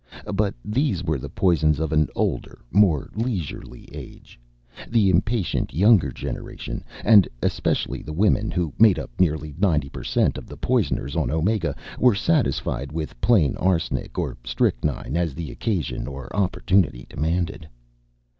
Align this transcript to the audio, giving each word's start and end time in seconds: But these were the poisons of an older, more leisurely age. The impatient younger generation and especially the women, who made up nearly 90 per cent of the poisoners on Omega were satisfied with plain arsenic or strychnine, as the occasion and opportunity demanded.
But 0.33 0.55
these 0.65 1.03
were 1.03 1.19
the 1.19 1.29
poisons 1.29 1.79
of 1.79 1.93
an 1.93 2.09
older, 2.15 2.57
more 2.71 3.11
leisurely 3.13 3.87
age. 3.93 4.39
The 4.89 5.11
impatient 5.11 5.75
younger 5.75 6.11
generation 6.11 6.83
and 7.05 7.27
especially 7.43 8.01
the 8.01 8.11
women, 8.11 8.49
who 8.49 8.73
made 8.79 8.97
up 8.97 9.11
nearly 9.19 9.53
90 9.59 9.89
per 9.89 10.03
cent 10.03 10.39
of 10.39 10.47
the 10.47 10.57
poisoners 10.57 11.15
on 11.15 11.29
Omega 11.29 11.75
were 11.99 12.15
satisfied 12.15 12.91
with 12.91 13.21
plain 13.21 13.55
arsenic 13.57 14.17
or 14.17 14.35
strychnine, 14.43 15.15
as 15.15 15.35
the 15.35 15.51
occasion 15.51 16.07
and 16.07 16.29
opportunity 16.33 17.05
demanded. 17.07 17.69